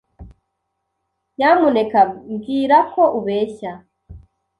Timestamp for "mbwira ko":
2.31-3.03